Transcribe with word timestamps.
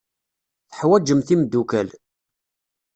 Teḥwajemt 0.69 1.33
imeddukal. 1.35 1.89